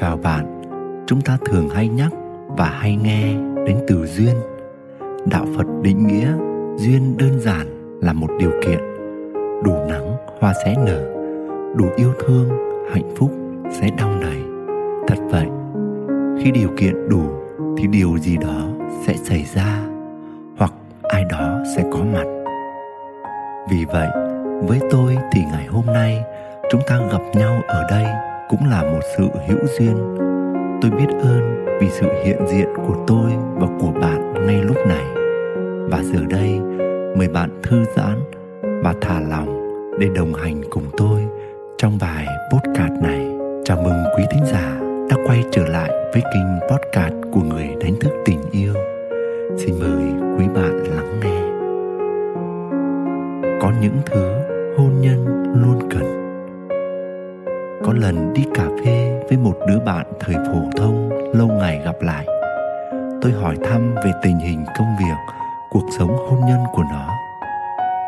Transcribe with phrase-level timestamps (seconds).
[0.00, 0.62] Chào bạn,
[1.06, 2.12] chúng ta thường hay nhắc
[2.46, 3.34] và hay nghe
[3.66, 4.34] đến từ duyên.
[5.26, 6.32] Đạo Phật định nghĩa
[6.76, 7.66] duyên đơn giản
[8.02, 8.78] là một điều kiện
[9.64, 11.02] đủ nắng hoa sẽ nở,
[11.76, 12.48] đủ yêu thương
[12.92, 13.30] hạnh phúc
[13.70, 14.38] sẽ đong đầy.
[15.08, 15.46] Thật vậy,
[16.42, 17.22] khi điều kiện đủ
[17.78, 18.68] thì điều gì đó
[19.06, 19.82] sẽ xảy ra
[20.58, 20.72] hoặc
[21.02, 22.26] ai đó sẽ có mặt.
[23.70, 24.08] Vì vậy,
[24.62, 26.22] với tôi thì ngày hôm nay
[26.70, 28.06] chúng ta gặp nhau ở đây
[28.58, 29.96] cũng là một sự hữu duyên.
[30.82, 35.04] Tôi biết ơn vì sự hiện diện của tôi và của bạn ngay lúc này.
[35.90, 36.60] Và giờ đây,
[37.16, 38.18] mời bạn thư giãn
[38.82, 41.20] và thả lòng để đồng hành cùng tôi
[41.78, 43.26] trong bài podcast này.
[43.64, 47.94] Chào mừng quý thính giả đã quay trở lại với kênh podcast của người đánh
[48.00, 48.74] thức tình yêu.
[49.56, 51.42] Xin mời quý bạn lắng nghe.
[53.60, 54.35] Có những thứ
[58.06, 62.26] lần đi cà phê với một đứa bạn thời phổ thông lâu ngày gặp lại.
[63.22, 65.34] Tôi hỏi thăm về tình hình công việc,
[65.70, 67.08] cuộc sống hôn nhân của nó.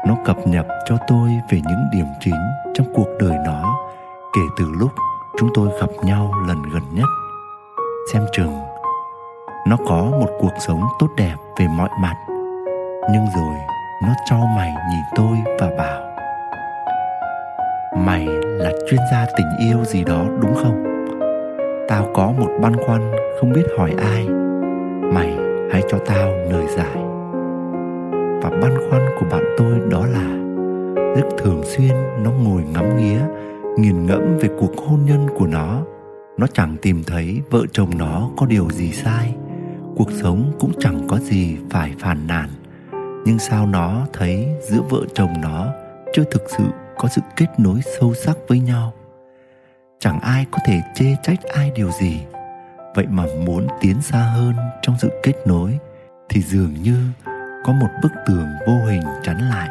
[0.06, 2.40] Nó cập nhật cho tôi về những điểm chính
[2.74, 3.78] trong cuộc đời nó,
[4.34, 4.90] kể từ lúc
[5.38, 7.08] chúng tôi gặp nhau lần gần nhất.
[8.12, 8.58] Xem chừng,
[9.68, 12.14] nó có một cuộc sống tốt đẹp về mọi mặt,
[13.12, 13.56] nhưng rồi
[14.02, 16.02] nó cho mày nhìn tôi và bảo,
[17.96, 18.28] mày
[18.68, 20.84] là chuyên gia tình yêu gì đó, đúng không?
[21.88, 24.28] Tao có một băn khoăn không biết hỏi ai.
[25.14, 25.36] Mày
[25.72, 26.96] hãy cho tao lời giải.
[28.42, 30.28] Và băn khoăn của bạn tôi đó là,
[31.16, 33.20] rất thường xuyên nó ngồi ngắm nghía,
[33.78, 35.82] nghiền ngẫm về cuộc hôn nhân của nó.
[36.38, 39.34] Nó chẳng tìm thấy vợ chồng nó có điều gì sai.
[39.96, 42.48] Cuộc sống cũng chẳng có gì phải phàn nàn.
[43.24, 45.66] Nhưng sao nó thấy giữa vợ chồng nó
[46.12, 46.64] chưa thực sự
[46.98, 48.92] có sự kết nối sâu sắc với nhau.
[49.98, 52.24] Chẳng ai có thể chê trách ai điều gì.
[52.94, 55.78] Vậy mà muốn tiến xa hơn trong sự kết nối
[56.28, 56.96] thì dường như
[57.64, 59.68] có một bức tường vô hình chắn lại.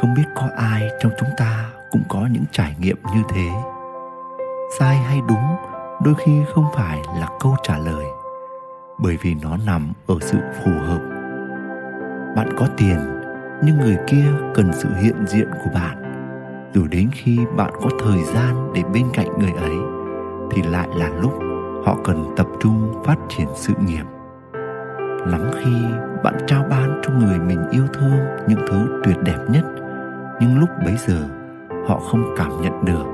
[0.00, 3.48] Không biết có ai trong chúng ta cũng có những trải nghiệm như thế.
[4.78, 5.56] Sai hay đúng
[6.04, 8.04] đôi khi không phải là câu trả lời,
[8.98, 11.00] bởi vì nó nằm ở sự phù hợp.
[12.36, 13.19] Bạn có tiền
[13.62, 15.96] nhưng người kia cần sự hiện diện của bạn.
[16.74, 19.76] Rồi đến khi bạn có thời gian để bên cạnh người ấy,
[20.50, 21.32] thì lại là lúc
[21.84, 24.04] họ cần tập trung phát triển sự nghiệp.
[25.26, 25.72] Lắm khi
[26.24, 29.64] bạn trao ban cho người mình yêu thương những thứ tuyệt đẹp nhất,
[30.40, 31.28] nhưng lúc bấy giờ,
[31.88, 33.04] họ không cảm nhận được,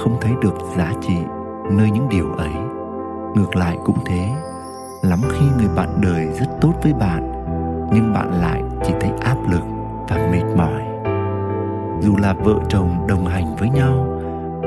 [0.00, 1.16] không thấy được giá trị
[1.70, 2.52] nơi những điều ấy.
[3.34, 4.28] Ngược lại cũng thế,
[5.02, 7.32] lắm khi người bạn đời rất tốt với bạn,
[7.92, 9.75] nhưng bạn lại chỉ thấy áp lực
[10.08, 10.82] và mệt mỏi.
[12.00, 14.06] Dù là vợ chồng đồng hành với nhau,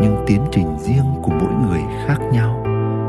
[0.01, 2.63] nhưng tiến trình riêng của mỗi người khác nhau,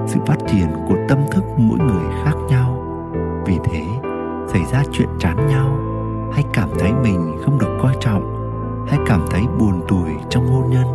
[0.06, 2.84] sự phát triển của tâm thức mỗi người khác nhau.
[3.46, 3.82] Vì thế,
[4.48, 5.78] xảy ra chuyện chán nhau,
[6.32, 8.36] hay cảm thấy mình không được coi trọng,
[8.88, 10.86] hay cảm thấy buồn tủi trong hôn nhân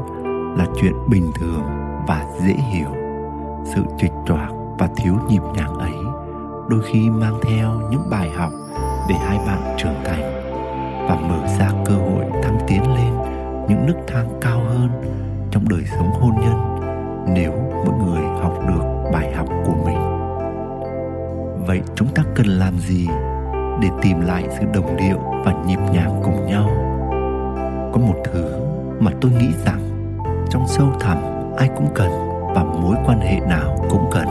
[0.57, 1.63] là chuyện bình thường
[2.07, 2.89] và dễ hiểu.
[3.63, 5.95] Sự trịch choạc và thiếu nhịp nhàng ấy
[6.67, 8.51] đôi khi mang theo những bài học
[9.09, 10.34] để hai bạn trưởng thành
[11.07, 13.13] và mở ra cơ hội thăng tiến lên
[13.69, 14.89] những nấc thang cao hơn
[15.51, 16.79] trong đời sống hôn nhân
[17.27, 17.51] nếu
[17.85, 19.97] mỗi người học được bài học của mình.
[21.67, 23.07] Vậy chúng ta cần làm gì
[23.81, 26.69] để tìm lại sự đồng điệu và nhịp nhàng cùng nhau?
[27.93, 28.45] Có một thứ
[28.99, 29.79] mà tôi nghĩ rằng
[30.49, 31.17] trong sâu thẳm
[31.57, 32.11] ai cũng cần
[32.55, 34.27] và mối quan hệ nào cũng cần.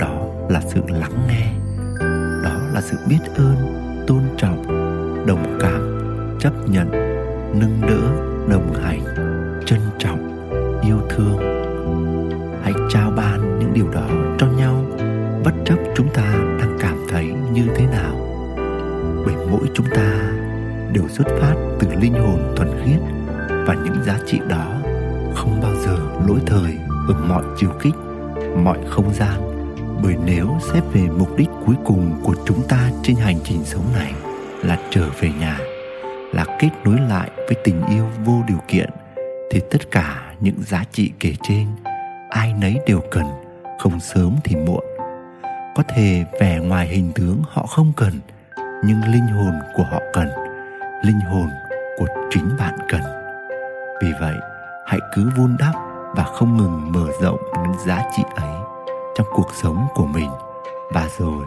[0.00, 0.14] Đó
[0.48, 1.46] là sự lắng nghe,
[2.44, 3.56] đó là sự biết ơn,
[4.06, 4.73] tôn trọng
[5.26, 5.80] đồng cảm,
[6.40, 6.90] chấp nhận,
[7.60, 8.00] nâng đỡ,
[8.48, 9.00] đồng hành,
[9.66, 10.50] trân trọng,
[10.82, 11.38] yêu thương.
[12.62, 14.08] Hãy trao ban những điều đó
[14.38, 14.84] cho nhau,
[15.44, 18.16] bất chấp chúng ta đang cảm thấy như thế nào.
[19.26, 20.32] Bởi mỗi chúng ta
[20.92, 23.00] đều xuất phát từ linh hồn thuần khiết
[23.66, 24.72] và những giá trị đó
[25.34, 25.96] không bao giờ
[26.28, 26.78] lỗi thời
[27.08, 27.94] ở mọi chiều kích
[28.64, 29.40] mọi không gian.
[30.02, 33.84] Bởi nếu xét về mục đích cuối cùng của chúng ta trên hành trình sống
[33.94, 34.12] này
[34.64, 35.58] là trở về nhà,
[36.32, 38.90] là kết nối lại với tình yêu vô điều kiện,
[39.50, 41.66] thì tất cả những giá trị kể trên,
[42.30, 43.24] ai nấy đều cần,
[43.78, 44.84] không sớm thì muộn.
[45.76, 48.12] Có thể vẻ ngoài hình tướng họ không cần,
[48.84, 50.28] nhưng linh hồn của họ cần,
[51.02, 51.48] linh hồn
[51.98, 53.00] của chính bạn cần.
[54.02, 54.34] Vì vậy,
[54.86, 55.74] hãy cứ vun đắp
[56.16, 58.54] và không ngừng mở rộng những giá trị ấy
[59.16, 60.30] trong cuộc sống của mình,
[60.92, 61.44] và rồi,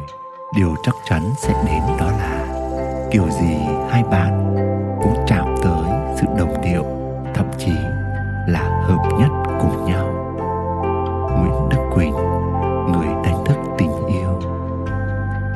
[0.56, 2.27] điều chắc chắn sẽ đến đó là
[3.12, 3.56] kiểu gì
[3.89, 4.56] hai bạn
[5.01, 6.83] cũng chạm tới sự đồng điệu,
[7.33, 7.71] thậm chí
[8.48, 9.30] là hợp nhất
[9.62, 10.07] cùng nhau.
[11.38, 12.13] Nguyễn đức quỳnh,
[12.92, 14.39] người đánh thức tình yêu.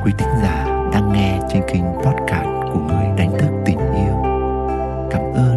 [0.04, 4.22] Quý thính giả đang nghe trên kênh podcast của người đánh thức tình yêu.
[5.10, 5.56] Cảm ơn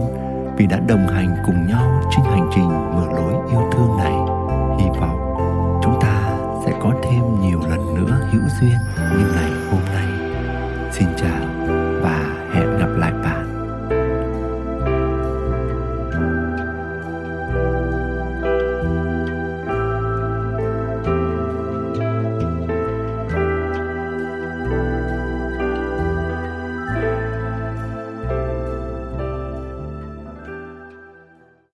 [0.57, 4.13] vì đã đồng hành cùng nhau trên hành trình mở lối yêu thương này.
[4.79, 5.19] Hy vọng
[5.83, 8.77] chúng ta sẽ có thêm nhiều lần nữa hữu duyên
[9.17, 10.07] như ngày hôm nay.
[10.91, 11.84] Xin chào.